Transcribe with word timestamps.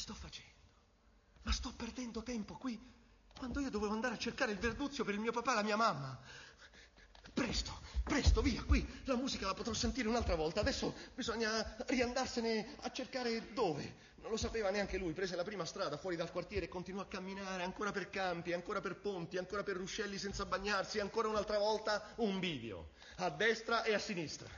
sto 0.00 0.14
facendo? 0.14 0.48
Ma 1.42 1.52
sto 1.52 1.72
perdendo 1.72 2.22
tempo 2.22 2.56
qui 2.56 2.98
quando 3.36 3.60
io 3.60 3.70
dovevo 3.70 3.94
andare 3.94 4.14
a 4.14 4.18
cercare 4.18 4.52
il 4.52 4.58
verduzio 4.58 5.04
per 5.04 5.14
il 5.14 5.20
mio 5.20 5.32
papà 5.32 5.52
e 5.52 5.54
la 5.54 5.62
mia 5.62 5.76
mamma. 5.76 6.18
Presto, 7.32 7.80
presto, 8.02 8.42
via, 8.42 8.62
qui 8.64 8.86
la 9.04 9.16
musica 9.16 9.46
la 9.46 9.54
potrò 9.54 9.72
sentire 9.72 10.08
un'altra 10.08 10.34
volta. 10.34 10.60
Adesso 10.60 10.94
bisogna 11.14 11.76
riandarsene 11.86 12.76
a 12.80 12.90
cercare 12.90 13.54
dove. 13.54 14.08
Non 14.16 14.30
lo 14.30 14.36
sapeva 14.36 14.68
neanche 14.68 14.98
lui. 14.98 15.14
Prese 15.14 15.36
la 15.36 15.44
prima 15.44 15.64
strada 15.64 15.96
fuori 15.96 16.16
dal 16.16 16.30
quartiere 16.30 16.66
e 16.66 16.68
continuò 16.68 17.00
a 17.00 17.06
camminare 17.06 17.62
ancora 17.62 17.92
per 17.92 18.10
campi, 18.10 18.52
ancora 18.52 18.82
per 18.82 18.96
ponti, 18.96 19.38
ancora 19.38 19.62
per 19.62 19.76
ruscelli 19.76 20.18
senza 20.18 20.44
bagnarsi, 20.44 20.98
ancora 20.98 21.28
un'altra 21.28 21.58
volta 21.58 22.12
un 22.16 22.38
bivio, 22.38 22.90
a 23.16 23.30
destra 23.30 23.84
e 23.84 23.94
a 23.94 23.98
sinistra. 23.98 24.48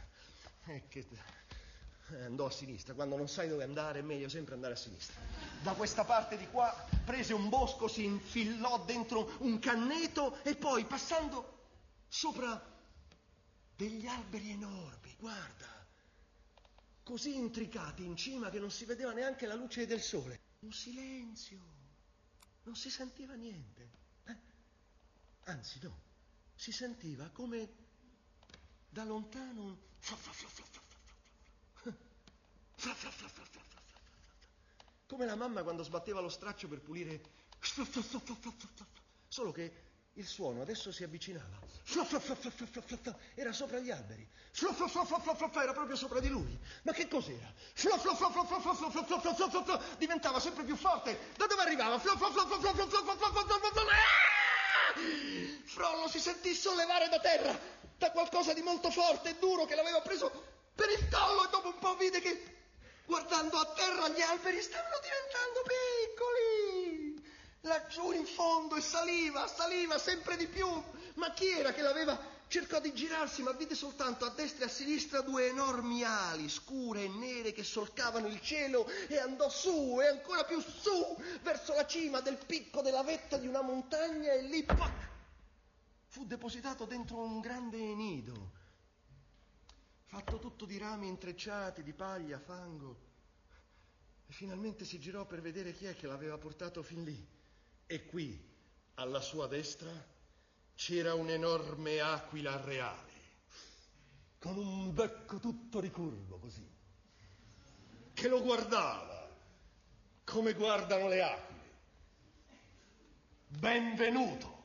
E 0.66 0.88
che 0.88 1.06
andò 2.24 2.46
a 2.46 2.50
sinistra. 2.50 2.94
Quando 2.94 3.16
non 3.16 3.28
sai 3.28 3.48
dove 3.48 3.64
andare 3.64 4.00
è 4.00 4.02
meglio 4.02 4.28
sempre 4.28 4.54
andare 4.54 4.74
a 4.74 4.76
sinistra. 4.76 5.20
Da 5.62 5.72
questa 5.74 6.04
parte 6.04 6.36
di 6.36 6.46
qua 6.48 6.72
prese 7.04 7.32
un 7.32 7.48
bosco, 7.48 7.88
si 7.88 8.04
infilò 8.04 8.84
dentro 8.84 9.36
un 9.40 9.58
canneto 9.58 10.42
e 10.42 10.56
poi 10.56 10.84
passando 10.84 11.60
sopra 12.08 12.70
degli 13.74 14.06
alberi 14.06 14.50
enormi, 14.50 15.16
guarda, 15.18 15.66
così 17.02 17.36
intricati 17.36 18.04
in 18.04 18.16
cima 18.16 18.50
che 18.50 18.58
non 18.58 18.70
si 18.70 18.84
vedeva 18.84 19.12
neanche 19.12 19.46
la 19.46 19.54
luce 19.54 19.86
del 19.86 20.00
sole. 20.00 20.40
Un 20.60 20.72
silenzio, 20.72 21.60
non 22.64 22.76
si 22.76 22.90
sentiva 22.90 23.34
niente. 23.34 23.90
Eh? 24.26 24.36
Anzi 25.44 25.80
no, 25.82 26.00
si 26.54 26.70
sentiva 26.70 27.28
come 27.30 27.68
da 28.88 29.04
lontano 29.04 29.62
un... 29.62 29.76
Come 35.06 35.26
la 35.26 35.36
mamma 35.36 35.62
quando 35.62 35.82
sbatteva 35.82 36.20
lo 36.20 36.28
straccio 36.28 36.68
per 36.68 36.80
pulire... 36.80 37.20
Solo 39.28 39.52
che 39.52 39.72
il 40.14 40.26
suono 40.26 40.62
adesso 40.62 40.90
si 40.92 41.04
avvicinava. 41.04 41.60
Era 43.34 43.52
sopra 43.52 43.78
gli 43.78 43.90
alberi. 43.90 44.28
Era 45.54 45.72
proprio 45.72 45.96
sopra 45.96 46.20
di 46.20 46.28
lui. 46.28 46.58
Ma 46.82 46.92
che 46.92 47.08
cos'era? 47.08 47.52
Diventava 49.98 50.40
sempre 50.40 50.64
più 50.64 50.76
forte. 50.76 51.18
Da 51.36 51.46
dove 51.46 51.62
arrivava? 51.62 51.98
Frollo 55.64 56.08
si 56.08 56.18
sentì 56.18 56.54
sollevare 56.54 57.08
da 57.08 57.20
terra 57.20 57.58
da 57.96 58.10
qualcosa 58.10 58.52
di 58.52 58.62
molto 58.62 58.90
forte 58.90 59.30
e 59.30 59.38
duro 59.38 59.64
che 59.64 59.76
l'aveva 59.76 60.00
preso 60.00 60.30
per 60.74 60.90
il 60.90 61.08
collo 61.08 61.46
e 61.46 61.50
dopo 61.50 61.68
un 61.68 61.78
po' 61.78 61.94
vide 61.96 62.20
che 62.20 62.61
guardando 63.06 63.58
a 63.58 63.66
terra 63.74 64.08
gli 64.08 64.20
alberi 64.20 64.62
stavano 64.62 64.96
diventando 65.02 65.62
piccoli 65.62 67.02
laggiù 67.62 68.12
in 68.12 68.26
fondo 68.26 68.76
e 68.76 68.80
saliva, 68.80 69.46
saliva 69.46 69.98
sempre 69.98 70.36
di 70.36 70.46
più. 70.46 70.66
Ma 71.14 71.32
chi 71.32 71.48
era 71.48 71.72
che 71.72 71.82
l'aveva? 71.82 72.30
Cercò 72.48 72.80
di 72.80 72.92
girarsi, 72.92 73.42
ma 73.42 73.52
vide 73.52 73.74
soltanto 73.74 74.26
a 74.26 74.30
destra 74.30 74.64
e 74.64 74.68
a 74.68 74.70
sinistra 74.70 75.22
due 75.22 75.48
enormi 75.48 76.04
ali 76.04 76.50
scure 76.50 77.04
e 77.04 77.08
nere 77.08 77.52
che 77.52 77.64
solcavano 77.64 78.26
il 78.26 78.42
cielo 78.42 78.86
e 79.08 79.18
andò 79.18 79.48
su 79.48 79.98
e 80.02 80.08
ancora 80.08 80.44
più 80.44 80.60
su 80.60 81.16
verso 81.40 81.72
la 81.72 81.86
cima 81.86 82.20
del 82.20 82.36
picco 82.36 82.82
della 82.82 83.02
vetta 83.02 83.38
di 83.38 83.46
una 83.46 83.62
montagna 83.62 84.32
e 84.32 84.42
lì 84.42 84.62
pac, 84.64 85.08
fu 86.08 86.26
depositato 86.26 86.84
dentro 86.84 87.16
un 87.16 87.40
grande 87.40 87.78
nido, 87.78 88.50
fatto 90.12 90.38
tutto 90.38 90.66
di 90.66 90.76
rami 90.76 91.08
intrecciati, 91.08 91.82
di 91.82 91.94
paglia, 91.94 92.38
fango. 92.38 93.00
E 94.26 94.32
finalmente 94.34 94.84
si 94.84 94.98
girò 95.00 95.24
per 95.24 95.40
vedere 95.40 95.72
chi 95.72 95.86
è 95.86 95.96
che 95.96 96.06
l'aveva 96.06 96.36
portato 96.36 96.82
fin 96.82 97.02
lì. 97.02 97.26
E 97.86 98.04
qui, 98.04 98.38
alla 98.96 99.22
sua 99.22 99.46
destra, 99.46 99.90
c'era 100.74 101.14
un'enorme 101.14 102.00
aquila 102.00 102.60
reale, 102.60 103.12
con 104.38 104.58
un 104.58 104.92
becco 104.92 105.38
tutto 105.38 105.80
ricurvo 105.80 106.38
così, 106.38 106.70
che 108.12 108.28
lo 108.28 108.42
guardava 108.42 109.30
come 110.24 110.52
guardano 110.52 111.08
le 111.08 111.22
aquile. 111.22 111.70
Benvenuto. 113.48 114.64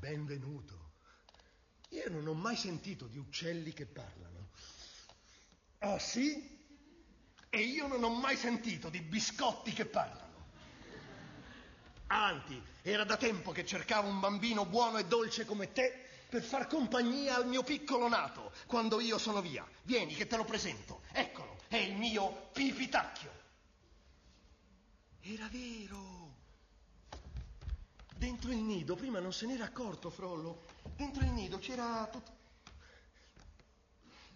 Benvenuto. 0.00 0.83
Io 1.94 2.10
non 2.10 2.26
ho 2.26 2.34
mai 2.34 2.56
sentito 2.56 3.06
di 3.06 3.18
uccelli 3.18 3.72
che 3.72 3.86
parlano. 3.86 4.48
Ah 5.78 5.98
sì? 6.00 6.58
E 7.48 7.60
io 7.60 7.86
non 7.86 8.02
ho 8.02 8.08
mai 8.08 8.36
sentito 8.36 8.88
di 8.88 9.00
biscotti 9.00 9.72
che 9.72 9.84
parlano. 9.84 10.22
Anzi, 12.08 12.60
era 12.82 13.04
da 13.04 13.16
tempo 13.16 13.52
che 13.52 13.64
cercavo 13.64 14.08
un 14.08 14.18
bambino 14.18 14.66
buono 14.66 14.98
e 14.98 15.06
dolce 15.06 15.44
come 15.44 15.70
te 15.72 16.06
per 16.28 16.42
far 16.42 16.66
compagnia 16.66 17.36
al 17.36 17.46
mio 17.46 17.62
piccolo 17.62 18.08
nato 18.08 18.50
quando 18.66 18.98
io 18.98 19.16
sono 19.16 19.40
via. 19.40 19.64
Vieni 19.82 20.14
che 20.14 20.26
te 20.26 20.36
lo 20.36 20.44
presento. 20.44 21.02
Eccolo, 21.12 21.58
è 21.68 21.76
il 21.76 21.94
mio 21.94 22.48
pipitacchio. 22.52 23.30
Era 25.20 25.48
vero. 25.48 26.32
Dentro 28.16 28.50
il 28.50 28.58
nido, 28.58 28.96
prima 28.96 29.20
non 29.20 29.32
se 29.32 29.46
n'era 29.46 29.64
accorto 29.64 30.10
Frollo, 30.10 30.64
dentro 30.96 31.22
il 31.24 31.30
nido 31.30 31.58
c'era 31.58 32.06
tut... 32.10 32.30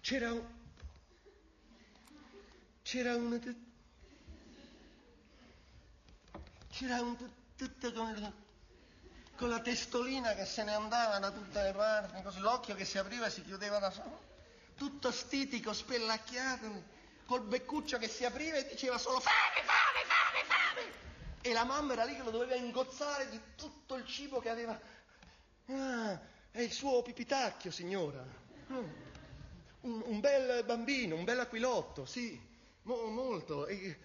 c'era 0.00 0.32
un... 0.32 0.44
c'era 2.82 3.14
un... 3.14 3.56
c'era 6.70 7.00
un 7.00 7.16
tutte 7.56 7.92
con, 7.92 8.34
con, 9.36 9.48
la 9.48 9.60
testolina 9.60 10.34
che 10.34 10.44
se 10.44 10.62
ne 10.64 10.74
andava 10.74 11.18
da 11.18 11.30
tutte 11.30 11.62
le 11.62 11.72
parti, 11.72 12.22
così 12.22 12.38
l'occhio 12.40 12.74
che 12.74 12.84
si 12.84 12.98
apriva 12.98 13.26
e 13.26 13.30
si 13.30 13.42
chiudeva 13.42 13.78
da 13.78 13.90
solo, 13.90 14.26
tutto 14.76 15.10
stitico, 15.10 15.72
spellacchiato, 15.72 16.96
col 17.26 17.42
beccuccio 17.42 17.98
che 17.98 18.08
si 18.08 18.24
apriva 18.24 18.56
e 18.56 18.66
diceva 18.68 18.96
solo 18.96 19.18
fame, 19.20 19.66
fame, 19.66 20.04
fame, 20.06 20.44
fame. 20.44 20.92
E 21.42 21.52
la 21.52 21.64
mamma 21.64 21.94
era 21.94 22.04
lì 22.04 22.14
che 22.14 22.22
lo 22.22 22.30
doveva 22.30 22.54
ingozzare 22.54 23.28
di 23.28 23.40
tutto 23.56 23.96
il 23.96 24.06
cibo 24.06 24.40
che 24.40 24.48
aveva. 24.48 24.80
Ah, 25.66 26.18
è 26.58 26.62
il 26.62 26.72
suo 26.72 27.02
pipitacchio, 27.02 27.70
signora. 27.70 28.20
Mm. 28.72 28.88
Un, 29.82 30.02
un, 30.06 30.18
bel 30.18 30.64
bambino, 30.64 31.14
un 31.14 31.22
bel 31.22 31.38
aquilotto, 31.38 32.04
sì, 32.04 32.38
mo, 32.82 33.04
molto. 33.04 33.68
E, 33.68 33.96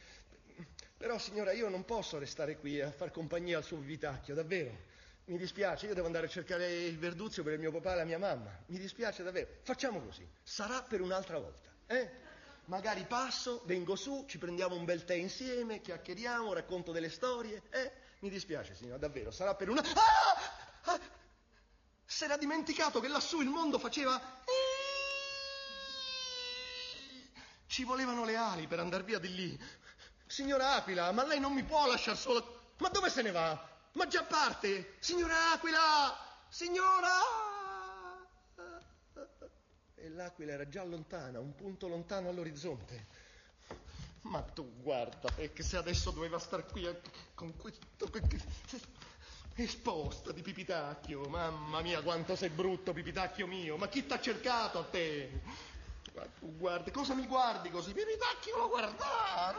però 0.96 1.18
signora, 1.18 1.52
io 1.52 1.68
non 1.70 1.84
posso 1.84 2.20
restare 2.20 2.58
qui 2.60 2.80
a 2.80 2.92
far 2.92 3.10
compagnia 3.10 3.58
al 3.58 3.64
suo 3.64 3.78
vivitacchio, 3.78 4.36
davvero. 4.36 4.92
Mi 5.26 5.40
dispiace, 5.40 5.88
io 5.88 5.96
devo 5.96 6.06
andare 6.06 6.28
a 6.28 6.30
cercare 6.30 6.72
il 6.72 7.00
verduzio 7.00 7.42
per 7.42 7.54
il 7.54 7.60
mio 7.60 7.72
papà 7.72 7.94
e 7.94 7.96
la 7.96 8.06
mia 8.06 8.20
mamma. 8.20 8.56
Mi 8.68 8.78
dispiace 8.78 9.24
davvero. 9.24 9.48
Facciamo 9.64 10.00
così, 10.00 10.28
sarà 10.44 10.84
per 10.84 11.02
un'altra 11.02 11.40
volta, 11.40 11.70
eh? 11.88 12.22
Magari 12.66 13.04
passo, 13.06 13.64
vengo 13.66 13.96
su, 13.96 14.26
ci 14.28 14.38
prendiamo 14.38 14.76
un 14.76 14.86
bel 14.86 15.04
tè 15.06 15.16
insieme, 15.16 15.82
chiacchieriamo, 15.82 16.54
racconto 16.54 16.92
delle 16.92 17.10
storie, 17.10 17.64
eh? 17.72 17.92
Mi 18.20 18.30
dispiace, 18.30 18.76
signora, 18.76 19.00
davvero, 19.00 19.32
sarà 19.32 19.56
per 19.56 19.70
una... 19.70 19.82
Ah! 19.82 20.53
Si 22.14 22.26
era 22.26 22.38
dimenticato 22.38 23.00
che 23.00 23.08
lassù 23.08 23.42
il 23.42 23.50
mondo 23.50 23.80
faceva... 23.80 24.22
Ci 27.66 27.84
volevano 27.86 28.24
le 28.24 28.36
ali 28.36 28.68
per 28.68 28.80
andare 28.80 29.02
via 29.02 29.18
di 29.18 29.34
lì. 29.34 29.64
Signora 30.28 30.76
Aquila, 30.76 31.12
ma 31.12 31.26
lei 31.26 31.40
non 31.40 31.54
mi 31.54 31.64
può 31.64 31.88
lasciare 31.88 32.16
solo. 32.16 32.76
Ma 32.78 32.90
dove 32.90 33.10
se 33.10 33.24
ne 33.24 33.32
va? 33.32 33.68
Ma 33.94 34.06
già 34.06 34.24
parte! 34.26 34.98
Signora 35.00 35.54
Aquila! 35.54 36.16
Signora! 36.50 37.18
E 39.96 40.10
l'aquila 40.10 40.52
era 40.52 40.70
già 40.70 40.84
lontana, 40.84 41.40
un 41.40 41.56
punto 41.56 41.88
lontano 41.88 42.30
all'orizzonte. 42.30 43.08
Ma 44.22 44.44
tu 44.44 44.72
guarda, 44.84 45.32
perché 45.32 45.64
se 45.64 45.78
adesso 45.78 46.12
doveva 46.12 46.38
star 46.38 46.68
qui 46.68 46.88
con 47.34 47.58
questo 47.58 48.08
esposta 49.56 50.32
di 50.32 50.42
pipitacchio, 50.42 51.22
mamma 51.30 51.82
mia 51.82 52.02
quanto 52.02 52.36
sei 52.36 52.50
brutto 52.50 52.94
pipitacchio 52.94 53.46
mio, 53.46 53.78
ma 53.78 53.88
chi 53.88 54.06
t'ha 54.06 54.20
cercato 54.20 54.80
a 54.80 54.84
te? 54.84 55.42
tu 56.40 56.56
guardi, 56.58 56.92
cosa 56.92 57.14
mi 57.14 57.26
guardi 57.26 57.70
così? 57.70 57.94
Mi 57.94 58.04
ridacchio 58.04 58.58
lo 58.58 58.70
guardare. 58.70 59.58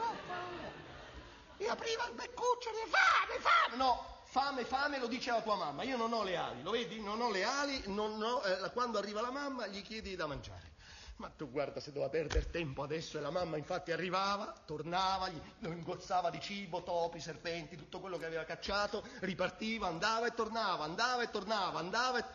E 1.57 1.67
apriva 1.67 2.07
il 2.07 2.15
beccuccio 2.15 2.69
di 2.71 2.89
fame, 2.89 3.39
fame. 3.39 3.75
No, 3.77 4.21
fame, 4.25 4.65
fame 4.65 4.99
lo 4.99 5.07
dice 5.07 5.31
la 5.31 5.41
tua 5.41 5.55
mamma. 5.55 5.83
Io 5.83 5.97
non 5.97 6.11
ho 6.11 6.23
le 6.23 6.35
ali, 6.35 6.61
lo 6.63 6.71
vedi? 6.71 7.01
Non 7.01 7.21
ho 7.21 7.31
le 7.31 7.43
ali, 7.43 7.81
ho, 7.85 8.41
eh, 8.45 8.71
quando 8.71 8.97
arriva 8.97 9.21
la 9.21 9.31
mamma 9.31 9.67
gli 9.67 9.81
chiedi 9.81 10.15
da 10.15 10.27
mangiare. 10.27 10.74
Ma 11.17 11.29
tu 11.29 11.49
guarda 11.49 11.79
se 11.79 11.91
doveva 11.91 12.09
perdere 12.09 12.49
tempo 12.49 12.83
adesso 12.83 13.17
e 13.17 13.21
la 13.21 13.29
mamma 13.29 13.55
infatti 13.55 13.91
arrivava, 13.91 14.51
tornava, 14.65 15.31
lo 15.59 15.71
ingozzava 15.71 16.29
di 16.29 16.41
cibo, 16.41 16.83
topi, 16.83 17.21
serpenti, 17.21 17.77
tutto 17.77 18.01
quello 18.01 18.17
che 18.17 18.25
aveva 18.25 18.43
cacciato, 18.43 19.01
ripartiva, 19.19 19.87
andava 19.87 20.27
e 20.27 20.33
tornava, 20.33 20.83
andava 20.83 21.23
e 21.23 21.29
tornava, 21.29 21.79
andava 21.79 22.19
e... 22.19 22.25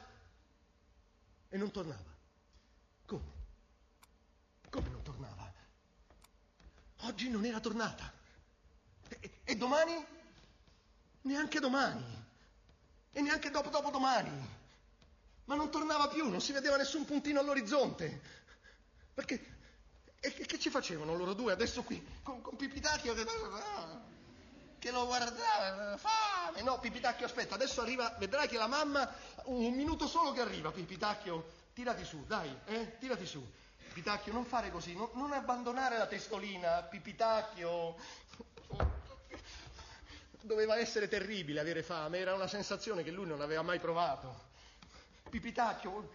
e 1.50 1.58
non 1.58 1.70
tornava. 1.70 2.08
Come? 3.04 3.32
Come 4.70 4.88
non 4.88 5.02
tornava? 5.02 5.52
Oggi 7.02 7.30
non 7.30 7.44
era 7.44 7.60
tornata. 7.60 8.12
E 9.44 9.56
domani? 9.56 10.04
Neanche 11.22 11.60
domani. 11.60 12.28
E 13.12 13.20
neanche 13.20 13.50
dopo 13.50 13.70
dopo 13.70 13.90
domani. 13.90 14.58
Ma 15.44 15.54
non 15.54 15.70
tornava 15.70 16.08
più, 16.08 16.28
non 16.28 16.40
si 16.40 16.52
vedeva 16.52 16.76
nessun 16.76 17.04
puntino 17.04 17.40
all'orizzonte. 17.40 18.38
Perché... 19.14 19.58
E 20.22 20.34
che, 20.34 20.44
che 20.44 20.58
ci 20.58 20.68
facevano 20.68 21.14
loro 21.14 21.32
due 21.32 21.52
adesso 21.52 21.82
qui? 21.82 22.04
Con, 22.22 22.42
con 22.42 22.54
Pipitacchio 22.56 23.14
che... 23.14 23.24
che 24.78 24.90
lo 24.90 25.06
guardava, 25.06 25.96
fame. 25.96 26.62
No, 26.62 26.78
Pipitacchio, 26.78 27.24
aspetta, 27.24 27.54
adesso 27.54 27.80
arriva, 27.80 28.14
vedrai 28.18 28.48
che 28.48 28.58
la 28.58 28.66
mamma, 28.66 29.10
un 29.44 29.72
minuto 29.74 30.06
solo 30.06 30.32
che 30.32 30.40
arriva, 30.40 30.72
Pipitacchio, 30.72 31.52
tirati 31.72 32.04
su, 32.04 32.24
dai, 32.26 32.54
eh, 32.66 32.98
tirati 32.98 33.24
su. 33.24 33.46
Pipitacchio, 33.88 34.32
non 34.32 34.44
fare 34.44 34.70
così, 34.70 34.94
non, 34.94 35.08
non 35.14 35.32
abbandonare 35.32 35.96
la 35.98 36.06
testolina, 36.06 36.82
Pipitacchio. 36.82 37.96
Doveva 40.42 40.78
essere 40.78 41.08
terribile 41.08 41.60
avere 41.60 41.82
fame, 41.82 42.18
era 42.18 42.34
una 42.34 42.46
sensazione 42.46 43.02
che 43.02 43.10
lui 43.10 43.26
non 43.26 43.40
aveva 43.40 43.62
mai 43.62 43.78
provato. 43.78 44.48
Pipitacchio, 45.28 46.10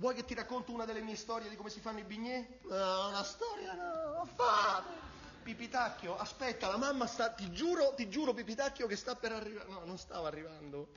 vuoi 0.00 0.14
che 0.14 0.24
ti 0.24 0.34
racconto 0.34 0.72
una 0.72 0.86
delle 0.86 1.02
mie 1.02 1.14
storie 1.14 1.50
di 1.50 1.56
come 1.56 1.68
si 1.68 1.78
fanno 1.78 1.98
i 1.98 2.04
bignè? 2.04 2.60
No, 2.62 3.08
una 3.08 3.22
storia 3.22 3.74
no, 3.74 4.20
ho 4.20 4.24
fame. 4.24 5.08
Pipitacchio, 5.42 6.16
aspetta, 6.16 6.68
la 6.68 6.78
mamma 6.78 7.06
sta, 7.06 7.30
ti 7.30 7.50
giuro, 7.52 7.94
ti 7.94 8.08
giuro 8.08 8.32
Pipitacchio 8.32 8.86
che 8.86 8.96
sta 8.96 9.14
per 9.14 9.32
arrivare. 9.32 9.68
No, 9.68 9.84
non 9.84 9.98
stava 9.98 10.26
arrivando. 10.28 10.92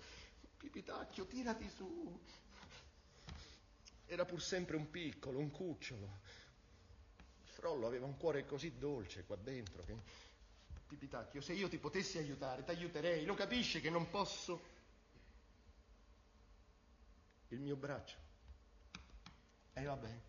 Pipitacchio, 0.58 1.26
tirati 1.26 1.70
su. 1.70 2.20
Era 4.06 4.26
pur 4.26 4.42
sempre 4.42 4.78
un 4.78 4.90
piccolo, 4.90 5.38
un 5.38 5.52
cucciolo. 5.52 6.22
Frollo 7.44 7.88
aveva 7.88 8.06
un 8.06 8.18
cuore 8.18 8.46
così 8.46 8.78
dolce 8.78 9.26
qua 9.26 9.36
dentro 9.36 9.84
che... 9.84 9.96
Pipitacchio, 10.88 11.42
se 11.42 11.54
io 11.54 11.68
ti 11.68 11.78
potessi 11.78 12.20
aiutare, 12.20 12.64
ti 12.64 12.70
aiuterei. 12.70 13.26
Lo 13.26 13.34
capisci 13.34 13.82
che 13.82 13.90
non 13.90 14.10
posso? 14.10 14.62
Il 17.48 17.60
mio 17.60 17.76
braccio. 17.76 18.24
E 19.74 19.84
va 19.84 19.96
bene. 19.96 20.22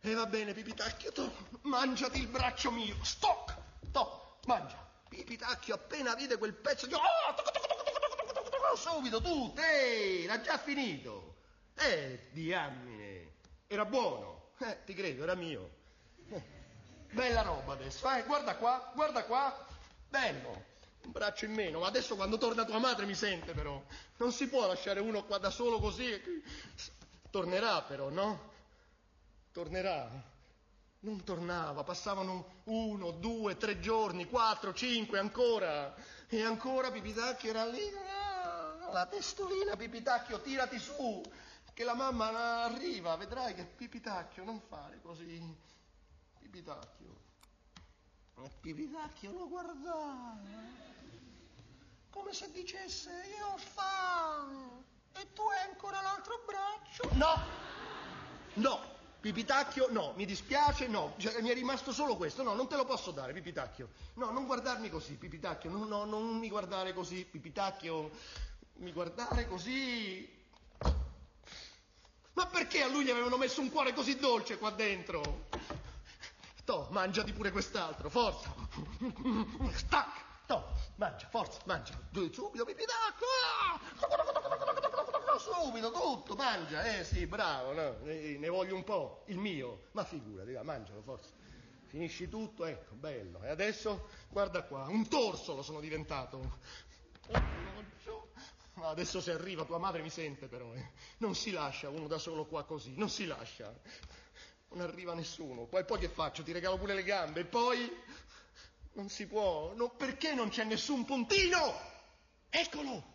E 0.00 0.14
va 0.14 0.26
bene, 0.26 0.52
Pipitacchio, 0.52 1.12
tu 1.12 1.32
mangiati 1.62 2.18
il 2.18 2.26
braccio 2.26 2.70
mio. 2.70 2.96
Stoc! 3.02 3.54
To, 3.92 4.38
mangia. 4.46 4.78
Pipitacchio 5.08 5.74
appena 5.74 6.14
vide 6.14 6.38
quel 6.38 6.54
pezzo 6.54 6.86
di... 6.86 6.94
Oh, 6.94 7.00
subito, 8.76 9.20
tu, 9.20 9.52
te, 9.52 10.24
l'ha 10.26 10.40
già 10.40 10.58
finito. 10.58 11.36
Eh, 11.74 12.28
diamine, 12.32 13.32
era 13.66 13.84
buono. 13.84 14.50
Eh, 14.58 14.84
ti 14.84 14.94
credo, 14.94 15.22
era 15.22 15.34
mio. 15.34 15.70
Eh, 16.30 16.42
bella 17.12 17.42
roba 17.42 17.74
adesso, 17.74 18.10
eh, 18.10 18.22
guarda 18.24 18.56
qua, 18.56 18.90
guarda 18.94 19.24
qua. 19.24 19.66
Bello, 20.08 20.64
un 21.04 21.12
braccio 21.12 21.44
in 21.44 21.52
meno, 21.52 21.80
ma 21.80 21.86
adesso 21.86 22.16
quando 22.16 22.38
torna 22.38 22.64
tua 22.64 22.78
madre 22.78 23.06
mi 23.06 23.14
sente 23.14 23.52
però. 23.52 23.82
Non 24.16 24.32
si 24.32 24.48
può 24.48 24.66
lasciare 24.66 25.00
uno 25.00 25.24
qua 25.24 25.38
da 25.38 25.50
solo 25.50 25.78
così. 25.78 26.20
Tornerà 27.32 27.80
però, 27.80 28.10
no? 28.10 28.50
Tornerà. 29.52 30.06
Non 31.00 31.24
tornava, 31.24 31.82
passavano 31.82 32.60
uno, 32.64 33.10
due, 33.12 33.56
tre 33.56 33.80
giorni, 33.80 34.26
quattro, 34.26 34.74
cinque, 34.74 35.18
ancora. 35.18 35.94
E 36.28 36.42
ancora 36.42 36.90
Pipitacchio 36.90 37.48
era 37.48 37.64
lì. 37.64 37.80
La 38.92 39.06
testolina, 39.06 39.76
Pipitacchio, 39.76 40.42
tirati 40.42 40.78
su, 40.78 41.22
che 41.72 41.84
la 41.84 41.94
mamma 41.94 42.64
arriva, 42.64 43.16
vedrai 43.16 43.54
che 43.54 43.64
Pipitacchio 43.64 44.44
non 44.44 44.60
fare 44.60 45.00
così. 45.00 45.42
Pipitacchio. 46.38 47.16
E 48.42 48.50
Pipitacchio 48.60 49.32
lo 49.32 49.48
guardava, 49.48 50.36
come 52.10 52.34
se 52.34 52.50
dicesse 52.52 53.10
io 53.38 53.46
ho 53.46 53.56
fame 53.56 54.90
e 55.14 55.32
tu 55.32 55.42
hai 55.42 55.68
ancora 55.68 56.00
l'altro 56.00 56.42
braccio. 56.46 57.08
No, 57.14 57.40
no, 58.54 58.80
Pipitacchio, 59.20 59.88
no, 59.90 60.12
mi 60.16 60.24
dispiace, 60.24 60.88
no, 60.88 61.14
cioè, 61.16 61.40
mi 61.42 61.48
è 61.48 61.54
rimasto 61.54 61.92
solo 61.92 62.16
questo, 62.16 62.42
no, 62.42 62.54
non 62.54 62.66
te 62.68 62.74
lo 62.76 62.84
posso 62.84 63.12
dare, 63.12 63.32
Pipitacchio. 63.32 63.90
No, 64.14 64.30
non 64.30 64.46
guardarmi 64.46 64.90
così, 64.90 65.14
Pipitacchio, 65.14 65.70
no, 65.70 65.84
no, 65.84 66.04
non 66.04 66.38
mi 66.38 66.48
guardare 66.48 66.92
così, 66.92 67.24
Pipitacchio, 67.24 68.10
mi 68.78 68.92
guardare 68.92 69.46
così. 69.46 70.40
Ma 72.34 72.46
perché 72.46 72.82
a 72.82 72.88
lui 72.88 73.04
gli 73.04 73.10
avevano 73.10 73.36
messo 73.36 73.60
un 73.60 73.70
cuore 73.70 73.92
così 73.92 74.18
dolce 74.18 74.58
qua 74.58 74.70
dentro? 74.70 75.46
To, 76.64 76.88
mangiati 76.90 77.32
pure 77.32 77.52
quest'altro, 77.52 78.08
forza. 78.08 78.52
Stac, 79.74 80.46
to, 80.46 80.64
mangia, 80.96 81.28
forza, 81.28 81.60
mangia. 81.66 81.92
Subito, 82.12 82.64
Pipitacchio. 82.64 84.80
Subito, 85.42 85.90
tutto, 85.90 86.36
mangia. 86.36 86.84
Eh 86.84 87.02
sì, 87.02 87.26
bravo, 87.26 87.72
no? 87.72 87.96
ne 88.04 88.48
voglio 88.48 88.76
un 88.76 88.84
po', 88.84 89.24
il 89.26 89.38
mio. 89.38 89.88
Ma 89.90 90.04
figurati, 90.04 90.52
mangialo, 90.62 91.02
forza. 91.02 91.30
Finisci 91.86 92.28
tutto, 92.28 92.64
ecco, 92.64 92.94
bello. 92.94 93.42
E 93.42 93.48
adesso, 93.48 94.08
guarda 94.28 94.62
qua, 94.62 94.86
un 94.86 95.08
torso 95.08 95.56
lo 95.56 95.62
sono 95.62 95.80
diventato. 95.80 96.58
Adesso 98.74 99.20
se 99.20 99.32
arriva 99.32 99.64
tua 99.64 99.78
madre 99.78 100.00
mi 100.00 100.10
sente 100.10 100.46
però, 100.46 100.72
eh. 100.74 100.90
Non 101.18 101.34
si 101.34 101.50
lascia 101.50 101.88
uno 101.88 102.06
da 102.06 102.18
solo 102.18 102.46
qua 102.46 102.64
così, 102.64 102.94
non 102.96 103.10
si 103.10 103.26
lascia. 103.26 103.74
Non 104.68 104.80
arriva 104.80 105.12
nessuno. 105.12 105.66
Poi, 105.66 105.84
poi 105.84 105.98
che 105.98 106.08
faccio? 106.08 106.44
Ti 106.44 106.52
regalo 106.52 106.78
pure 106.78 106.94
le 106.94 107.02
gambe 107.02 107.40
e 107.40 107.44
poi... 107.44 107.90
Non 108.94 109.08
si 109.08 109.26
può. 109.26 109.72
No, 109.74 109.88
perché 109.90 110.34
non 110.34 110.50
c'è 110.50 110.64
nessun 110.64 111.04
puntino? 111.04 111.74
Eccolo! 112.48 113.11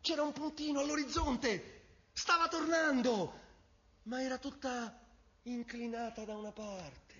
C'era 0.00 0.22
un 0.22 0.32
puntino 0.32 0.80
all'orizzonte. 0.80 1.84
Stava 2.12 2.48
tornando. 2.48 3.44
Ma 4.04 4.22
era 4.22 4.38
tutta 4.38 4.98
inclinata 5.42 6.24
da 6.24 6.36
una 6.36 6.52
parte. 6.52 7.14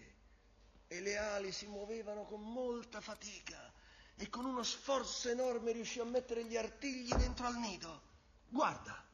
E 0.86 1.00
le 1.00 1.16
ali 1.16 1.52
si 1.52 1.66
muovevano 1.66 2.24
con 2.24 2.40
molta 2.40 3.00
fatica. 3.00 3.72
E 4.16 4.28
con 4.28 4.44
uno 4.44 4.62
sforzo 4.62 5.28
enorme 5.28 5.72
riuscì 5.72 6.00
a 6.00 6.04
mettere 6.04 6.44
gli 6.44 6.56
artigli 6.56 7.12
dentro 7.14 7.46
al 7.46 7.56
nido. 7.56 8.02
Guarda, 8.48 9.04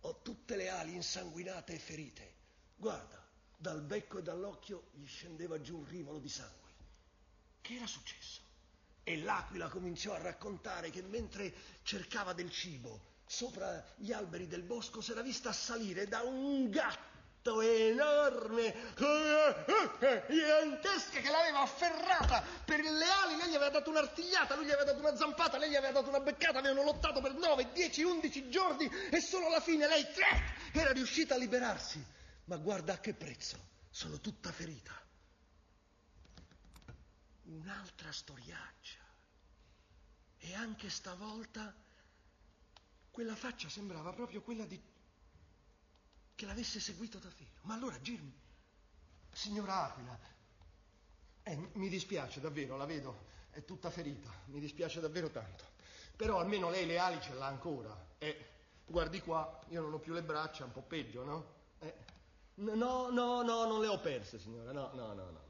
ho 0.00 0.20
tutte 0.22 0.56
le 0.56 0.68
ali 0.68 0.94
insanguinate 0.94 1.74
e 1.74 1.78
ferite. 1.78 2.34
Guarda, 2.76 3.22
dal 3.56 3.82
becco 3.82 4.18
e 4.18 4.22
dall'occhio 4.22 4.90
gli 4.92 5.06
scendeva 5.06 5.60
giù 5.60 5.78
un 5.78 5.84
rivolo 5.84 6.18
di 6.18 6.28
sangue. 6.28 6.72
Che 7.60 7.74
era 7.74 7.86
successo? 7.86 8.47
E 9.08 9.16
l'aquila 9.22 9.68
cominciò 9.68 10.12
a 10.12 10.18
raccontare 10.18 10.90
che 10.90 11.00
mentre 11.00 11.50
cercava 11.82 12.34
del 12.34 12.50
cibo 12.50 13.00
sopra 13.24 13.82
gli 13.96 14.12
alberi 14.12 14.46
del 14.46 14.60
bosco 14.60 15.00
s'era 15.00 15.22
vista 15.22 15.50
salire 15.50 16.06
da 16.06 16.20
un 16.20 16.68
gatto 16.68 17.62
enorme, 17.62 18.74
gigantesca, 20.28 21.20
che 21.20 21.30
l'aveva 21.30 21.60
afferrata 21.60 22.44
per 22.66 22.80
le 22.80 23.06
ali, 23.24 23.36
lei 23.38 23.48
gli 23.48 23.54
aveva 23.54 23.70
dato 23.70 23.88
un'artigliata, 23.88 24.56
lui 24.56 24.66
gli 24.66 24.72
aveva 24.72 24.92
dato 24.92 24.98
una 24.98 25.16
zampata, 25.16 25.56
lei 25.56 25.70
gli 25.70 25.76
aveva 25.76 25.92
dato 26.00 26.10
una 26.10 26.20
beccata, 26.20 26.58
avevano 26.58 26.82
lottato 26.82 27.22
per 27.22 27.32
9, 27.32 27.72
10, 27.72 28.02
11 28.02 28.50
giorni 28.50 28.90
e 29.10 29.22
solo 29.22 29.46
alla 29.46 29.60
fine 29.60 29.88
lei 29.88 30.04
era 30.72 30.92
riuscita 30.92 31.34
a 31.34 31.38
liberarsi. 31.38 32.04
Ma 32.44 32.58
guarda 32.58 32.92
a 32.92 32.98
che 32.98 33.14
prezzo, 33.14 33.56
sono 33.88 34.20
tutta 34.20 34.52
ferita 34.52 35.06
un'altra 37.48 38.12
storiaccia. 38.12 39.06
E 40.38 40.54
anche 40.54 40.88
stavolta 40.88 41.74
quella 43.10 43.34
faccia 43.34 43.68
sembrava 43.68 44.12
proprio 44.12 44.42
quella 44.42 44.64
di... 44.64 44.80
che 46.34 46.46
l'avesse 46.46 46.80
seguito 46.80 47.18
davvero. 47.18 47.60
Ma 47.62 47.74
allora 47.74 48.00
Girmi, 48.00 48.32
signora 49.32 49.84
Aquila, 49.84 50.18
eh, 51.42 51.70
mi 51.74 51.88
dispiace 51.88 52.40
davvero, 52.40 52.76
la 52.76 52.86
vedo, 52.86 53.26
è 53.50 53.64
tutta 53.64 53.90
ferita, 53.90 54.30
mi 54.46 54.60
dispiace 54.60 55.00
davvero 55.00 55.30
tanto. 55.30 55.64
Però 56.14 56.38
almeno 56.38 56.70
lei 56.70 56.86
le 56.86 56.98
ali 56.98 57.20
ce 57.20 57.34
l'ha 57.34 57.46
ancora. 57.46 58.06
E 58.18 58.46
guardi 58.86 59.20
qua, 59.20 59.60
io 59.68 59.80
non 59.80 59.92
ho 59.92 59.98
più 59.98 60.12
le 60.12 60.22
braccia, 60.22 60.64
un 60.64 60.72
po' 60.72 60.82
peggio, 60.82 61.24
no? 61.24 61.54
Eh, 61.80 61.94
no, 62.54 63.10
no, 63.10 63.42
no, 63.42 63.66
non 63.66 63.80
le 63.80 63.86
ho 63.86 64.00
perse, 64.00 64.38
signora, 64.38 64.72
no, 64.72 64.92
no, 64.94 65.12
no, 65.14 65.30
no. 65.30 65.47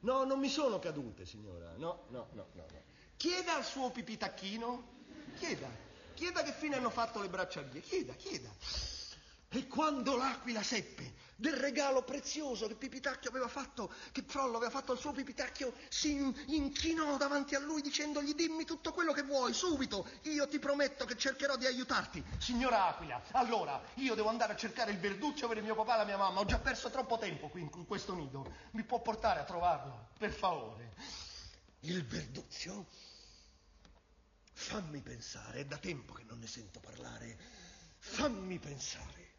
No, 0.00 0.24
non 0.24 0.38
mi 0.38 0.48
sono 0.48 0.78
cadute, 0.78 1.26
signora. 1.26 1.74
No, 1.76 2.04
no, 2.08 2.28
no, 2.32 2.46
no. 2.52 2.64
no. 2.70 2.82
Chieda 3.16 3.56
al 3.56 3.64
suo 3.64 3.90
pipitacchino. 3.90 4.98
Chieda. 5.38 5.68
Chieda 6.14 6.42
che 6.42 6.52
fine 6.52 6.76
hanno 6.76 6.90
fatto 6.90 7.20
le 7.20 7.28
braccia 7.28 7.60
braccialie. 7.60 7.80
Chieda, 7.82 8.14
chieda. 8.14 8.48
E 9.52 9.66
quando 9.66 10.16
l'aquila 10.16 10.62
seppe 10.62 11.12
del 11.34 11.54
regalo 11.54 12.02
prezioso 12.04 12.68
che 12.68 12.76
Pipitacchio 12.76 13.30
aveva 13.30 13.48
fatto, 13.48 13.92
che 14.12 14.22
Frollo 14.24 14.58
aveva 14.58 14.70
fatto 14.70 14.92
al 14.92 14.98
suo 14.98 15.10
Pipitacchio, 15.10 15.72
si 15.88 16.12
inchinò 16.54 17.16
davanti 17.16 17.56
a 17.56 17.58
lui 17.58 17.82
dicendogli 17.82 18.34
dimmi 18.34 18.64
tutto 18.64 18.92
quello 18.92 19.12
che 19.12 19.22
vuoi, 19.22 19.52
subito, 19.52 20.06
io 20.22 20.46
ti 20.46 20.60
prometto 20.60 21.04
che 21.04 21.16
cercherò 21.16 21.56
di 21.56 21.66
aiutarti. 21.66 22.22
Signora 22.38 22.88
Aquila, 22.88 23.20
allora 23.32 23.82
io 23.94 24.14
devo 24.14 24.28
andare 24.28 24.52
a 24.52 24.56
cercare 24.56 24.92
il 24.92 24.98
verduccio 24.98 25.48
per 25.48 25.56
il 25.56 25.64
mio 25.64 25.74
papà 25.74 25.94
e 25.94 25.98
la 25.98 26.04
mia 26.04 26.18
mamma, 26.18 26.40
ho 26.40 26.44
già 26.44 26.58
perso 26.58 26.88
troppo 26.90 27.18
tempo 27.18 27.48
qui 27.48 27.62
in 27.62 27.86
questo 27.86 28.14
nido, 28.14 28.54
mi 28.72 28.84
può 28.84 29.00
portare 29.00 29.40
a 29.40 29.44
trovarlo, 29.44 30.10
per 30.16 30.30
favore. 30.30 30.94
Il 31.80 32.04
verduzio? 32.04 32.86
Fammi 34.52 35.00
pensare, 35.00 35.60
è 35.60 35.64
da 35.64 35.78
tempo 35.78 36.12
che 36.12 36.22
non 36.22 36.38
ne 36.38 36.46
sento 36.46 36.78
parlare. 36.78 37.36
Fammi 37.98 38.58
pensare. 38.58 39.29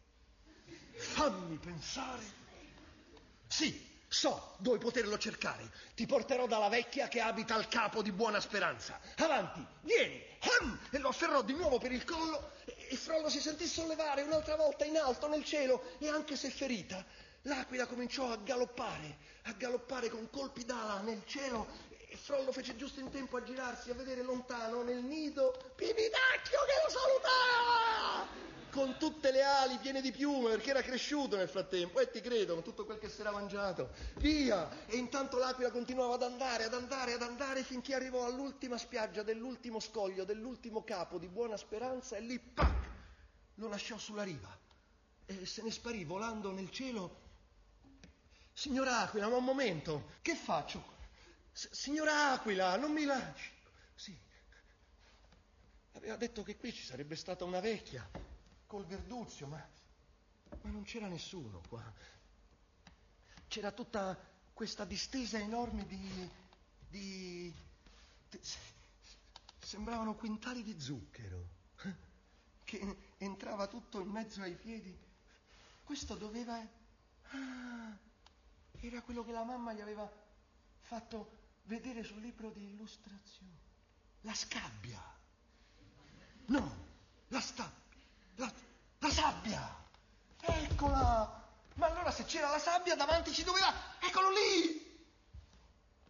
Fammi 1.22 1.56
pensare. 1.58 2.20
Sì, 3.46 4.00
so 4.08 4.56
dove 4.58 4.78
poterlo 4.78 5.16
cercare. 5.18 5.70
Ti 5.94 6.04
porterò 6.04 6.48
dalla 6.48 6.68
vecchia 6.68 7.06
che 7.06 7.20
abita 7.20 7.54
al 7.54 7.68
capo 7.68 8.02
di 8.02 8.10
Buona 8.10 8.40
Speranza. 8.40 8.98
Avanti, 9.18 9.64
vieni. 9.82 10.20
Hum! 10.42 10.76
E 10.90 10.98
lo 10.98 11.10
afferrò 11.10 11.42
di 11.42 11.52
nuovo 11.52 11.78
per 11.78 11.92
il 11.92 12.02
collo 12.02 12.50
e 12.64 12.96
Frollo 12.96 13.28
si 13.28 13.38
sentì 13.38 13.68
sollevare 13.68 14.22
un'altra 14.22 14.56
volta 14.56 14.84
in 14.84 14.96
alto 14.96 15.28
nel 15.28 15.44
cielo 15.44 15.94
e 15.98 16.08
anche 16.08 16.34
se 16.34 16.50
ferita, 16.50 17.04
l'aquila 17.42 17.86
cominciò 17.86 18.32
a 18.32 18.36
galoppare, 18.38 19.18
a 19.42 19.52
galoppare 19.52 20.08
con 20.08 20.28
colpi 20.28 20.64
d'ala 20.64 21.02
nel 21.02 21.22
cielo 21.24 21.68
e 22.08 22.16
Frollo 22.16 22.50
fece 22.50 22.74
giusto 22.74 22.98
in 22.98 23.10
tempo 23.10 23.36
a 23.36 23.44
girarsi 23.44 23.90
a 23.90 23.94
vedere 23.94 24.22
lontano 24.22 24.82
nel 24.82 25.04
nido 25.04 25.72
Pipitacchio 25.76 26.58
che 26.66 26.82
lo 26.82 26.90
salutava! 26.90 28.26
Con 28.82 28.98
tutte 28.98 29.30
le 29.30 29.44
ali 29.44 29.78
piene 29.78 30.00
di 30.00 30.10
piume 30.10 30.50
perché 30.50 30.70
era 30.70 30.82
cresciuto 30.82 31.36
nel 31.36 31.48
frattempo 31.48 32.00
e 32.00 32.10
ti 32.10 32.20
credo 32.20 32.54
con 32.54 32.64
tutto 32.64 32.84
quel 32.84 32.98
che 32.98 33.08
si 33.08 33.20
era 33.20 33.30
mangiato. 33.30 33.90
Via! 34.16 34.86
E 34.86 34.96
intanto 34.96 35.38
l'aquila 35.38 35.70
continuava 35.70 36.14
ad 36.14 36.22
andare 36.24 36.64
ad 36.64 36.74
andare 36.74 37.12
ad 37.12 37.22
andare 37.22 37.62
finché 37.62 37.94
arrivò 37.94 38.26
all'ultima 38.26 38.76
spiaggia 38.78 39.22
dell'ultimo 39.22 39.78
scoglio 39.78 40.24
dell'ultimo 40.24 40.82
capo 40.82 41.18
di 41.18 41.28
buona 41.28 41.56
speranza 41.56 42.16
e 42.16 42.22
lì 42.22 42.40
pac 42.40 42.74
lo 43.54 43.68
lasciò 43.68 43.96
sulla 43.98 44.24
riva. 44.24 44.50
E 45.26 45.46
se 45.46 45.62
ne 45.62 45.70
sparì 45.70 46.02
volando 46.02 46.50
nel 46.50 46.70
cielo. 46.72 47.20
Signora 48.52 49.02
Aquila 49.02 49.28
ma 49.28 49.36
un 49.36 49.44
momento 49.44 50.14
che 50.22 50.34
faccio? 50.34 50.82
S- 51.52 51.70
signora 51.70 52.32
Aquila 52.32 52.76
non 52.76 52.90
mi 52.90 53.04
lasci. 53.04 53.50
Sì. 53.94 54.18
Aveva 55.92 56.16
detto 56.16 56.42
che 56.42 56.56
qui 56.56 56.72
ci 56.72 56.82
sarebbe 56.82 57.14
stata 57.14 57.44
una 57.44 57.60
vecchia 57.60 58.31
col 58.72 58.86
Verduzio, 58.86 59.46
ma, 59.48 59.62
ma 60.62 60.70
non 60.70 60.82
c'era 60.84 61.06
nessuno 61.06 61.60
qua. 61.68 61.84
C'era 63.46 63.70
tutta 63.70 64.18
questa 64.54 64.86
distesa 64.86 65.38
enorme 65.38 65.84
di, 65.84 66.30
di, 66.88 67.54
sembravano 69.58 70.14
quintali 70.14 70.62
di 70.62 70.80
zucchero 70.80 71.48
che 72.64 72.96
entrava 73.18 73.66
tutto 73.66 74.00
in 74.00 74.08
mezzo 74.08 74.40
ai 74.40 74.54
piedi. 74.54 74.98
Questo 75.84 76.14
doveva... 76.14 76.56
Ah, 76.56 77.98
era 78.80 79.02
quello 79.02 79.22
che 79.22 79.32
la 79.32 79.44
mamma 79.44 79.74
gli 79.74 79.82
aveva 79.82 80.10
fatto 80.80 81.40
vedere 81.64 82.02
sul 82.04 82.22
libro 82.22 82.48
di 82.48 82.70
illustrazione. 82.70 83.60
La 84.22 84.32
scabbia. 84.32 84.98
No, 86.46 86.86
la 87.28 87.40
scabbia. 87.42 87.81
La, 88.36 88.52
la 88.98 89.10
sabbia! 89.10 89.84
Eccola! 90.40 91.40
Ma 91.74 91.86
allora 91.86 92.10
se 92.10 92.24
c'era 92.24 92.50
la 92.50 92.58
sabbia 92.58 92.94
davanti 92.94 93.32
ci 93.32 93.44
doveva... 93.44 93.72
Eccolo 94.00 94.30
lì! 94.30 94.90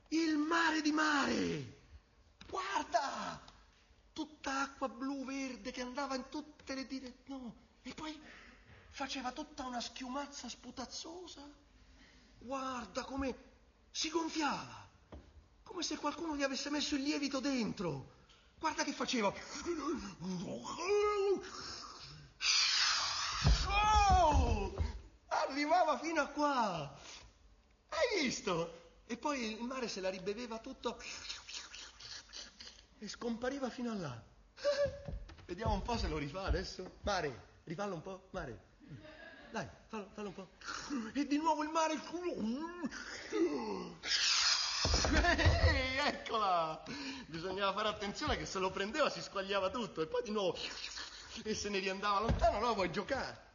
Il 0.09 0.37
mare 0.37 0.81
di 0.81 0.93
mare! 0.93 1.81
Guarda! 2.49 3.41
Tutta 4.13 4.63
acqua 4.63 4.89
blu 4.89 5.25
verde 5.25 5.71
che 5.71 5.81
andava 5.81 6.15
in 6.15 6.29
tutte 6.29 6.75
le 6.75 6.87
direzioni. 6.87 7.43
No, 7.43 7.55
e 7.83 7.95
poi 7.95 8.21
faceva 8.91 9.33
tutta 9.33 9.65
una 9.65 9.81
schiumazza 9.81 10.49
sputazzosa. 10.49 11.41
Guarda 12.39 13.05
come 13.05 13.51
si 13.91 14.11
gonfiava, 14.11 14.89
come 15.63 15.83
se 15.83 15.97
qualcuno 15.97 16.37
gli 16.37 16.43
avesse 16.43 16.71
messo 16.71 16.95
il 16.95 17.03
lievito 17.03 17.41
dentro. 17.41 18.21
Guarda 18.59 18.85
che 18.85 18.93
faceva. 18.93 19.33
Oh! 23.73 24.75
Arrivava 25.27 25.99
fino 25.99 26.21
a 26.21 26.27
qua. 26.27 26.95
Hai 27.89 28.23
visto? 28.23 28.81
E 29.07 29.17
poi 29.17 29.59
il 29.59 29.63
mare 29.63 29.89
se 29.89 30.01
la 30.01 30.09
ribeveva 30.09 30.59
tutto 30.59 31.01
e 32.99 33.09
scompariva 33.09 33.69
fino 33.69 33.91
a 33.91 33.95
là. 33.95 34.23
Vediamo 35.45 35.75
un 35.75 35.83
po' 35.83 35.99
se 35.99 36.09
lo 36.09 36.19
rifà 36.19 36.45
adesso. 36.45 36.99
Mare, 37.03 37.59
rifallo 37.65 37.95
un 37.95 38.03
po', 38.03 38.29
mare. 38.31 38.71
Dai, 39.51 39.69
fallo, 39.89 40.09
fallo 40.15 40.29
un 40.29 40.35
po'. 40.35 40.49
E 41.13 41.27
di 41.27 41.37
nuovo 41.37 41.63
il 41.63 41.69
mare. 41.69 42.01
Ehi, 45.65 45.99
eccola! 45.99 46.83
Bisognava 47.27 47.73
fare 47.73 47.89
attenzione 47.89 48.37
che 48.37 48.47
se 48.47 48.59
lo 48.59 48.71
prendeva 48.71 49.11
si 49.11 49.21
squagliava 49.21 49.71
tutto 49.71 50.01
e 50.01 50.07
poi 50.07 50.23
di 50.23 50.31
nuovo 50.31 50.57
e 51.45 51.55
se 51.55 51.69
ne 51.69 51.81
riandava 51.81 52.21
lontano, 52.21 52.61
no, 52.61 52.75
vuoi 52.75 52.91
giocare. 52.91 53.52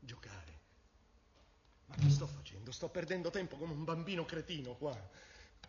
Giocare. 0.00 0.60
Ma 1.86 1.94
che 1.96 2.10
sto 2.10 2.26
facendo? 2.26 2.72
Sto 2.72 2.88
perdendo 2.88 3.30
tempo 3.30 3.56
come 3.56 3.72
un 3.72 3.84
bambino 3.84 4.24
cretino 4.24 4.74
qua. 4.74 4.96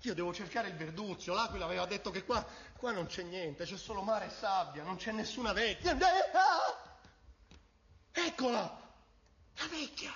Io 0.02 0.14
devo 0.16 0.34
cercare 0.34 0.70
il 0.70 0.76
verduzio, 0.76 1.34
l'aquila 1.34 1.66
aveva 1.66 1.86
detto 1.86 2.10
che 2.10 2.24
qua, 2.24 2.44
qua 2.76 2.92
non 2.92 3.06
c'è 3.06 3.22
niente, 3.24 3.66
c'è 3.66 3.78
solo 3.78 4.02
mare 4.02 4.28
e 4.28 4.30
sabbia, 4.30 4.84
non 4.84 4.96
c'è 4.96 5.12
nessuna 5.12 5.54
vecchia. 5.54 5.96
Eccola! 8.12 8.94
La 9.58 9.68
vecchia! 9.68 10.12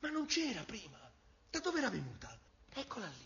Ma 0.00 0.10
non 0.10 0.26
c'era 0.26 0.62
prima. 0.64 0.98
Da 1.50 1.60
dove 1.60 1.78
era 1.78 1.88
venuta? 1.88 2.38
Eccola 2.74 3.06
lì. 3.06 3.25